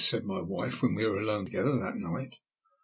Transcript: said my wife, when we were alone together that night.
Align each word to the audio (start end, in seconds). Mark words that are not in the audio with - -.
said 0.03 0.25
my 0.25 0.41
wife, 0.41 0.81
when 0.81 0.95
we 0.95 1.05
were 1.05 1.19
alone 1.19 1.45
together 1.45 1.77
that 1.77 1.95
night. 1.95 2.39